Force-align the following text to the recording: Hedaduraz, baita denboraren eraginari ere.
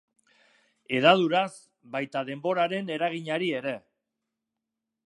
Hedaduraz, 0.99 1.51
baita 1.97 2.25
denboraren 2.31 2.91
eraginari 2.97 3.53
ere. 3.61 3.77